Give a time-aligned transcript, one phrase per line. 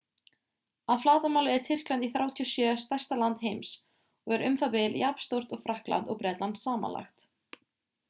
[0.93, 2.65] að flatarmáli er tyrkland í 37.
[2.85, 4.83] stærsta land heims og er u.þ.b.
[5.05, 7.33] jafnstórt og frakkland og bretland samanlagt